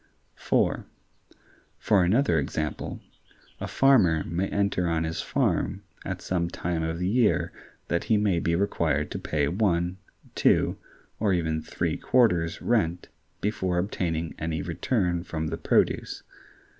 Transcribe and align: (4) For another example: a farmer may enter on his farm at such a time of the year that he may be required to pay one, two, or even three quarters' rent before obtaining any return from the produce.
(4) 0.33 0.87
For 1.77 2.03
another 2.03 2.39
example: 2.39 3.01
a 3.59 3.67
farmer 3.67 4.23
may 4.23 4.47
enter 4.47 4.87
on 4.87 5.03
his 5.03 5.21
farm 5.21 5.83
at 6.03 6.23
such 6.23 6.41
a 6.43 6.47
time 6.47 6.81
of 6.81 6.97
the 6.97 7.07
year 7.07 7.51
that 7.87 8.05
he 8.05 8.17
may 8.17 8.39
be 8.39 8.55
required 8.55 9.11
to 9.11 9.19
pay 9.19 9.47
one, 9.47 9.97
two, 10.33 10.79
or 11.19 11.33
even 11.33 11.61
three 11.61 11.97
quarters' 11.97 12.63
rent 12.63 13.09
before 13.41 13.77
obtaining 13.77 14.33
any 14.39 14.63
return 14.63 15.23
from 15.23 15.49
the 15.49 15.57
produce. 15.57 16.23